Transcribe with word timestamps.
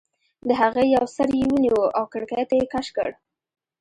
د 0.47 0.49
هغې 0.61 0.85
یو 0.95 1.05
سر 1.15 1.27
یې 1.39 1.45
ونیو 1.51 1.79
او 1.97 2.03
کړکۍ 2.13 2.43
ته 2.49 2.53
یې 2.59 2.65
کش 2.73 2.87
کړ 2.97 3.09